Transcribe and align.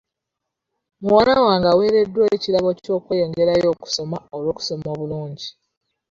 Muwala 1.01 1.33
wange 1.45 1.67
aweereddwa 1.73 2.21
ekirabo 2.35 2.69
ky'okweyongerayo 2.83 3.67
okusoma 3.73 4.17
olw'okusoma 4.35 4.87
obulungi. 4.93 5.47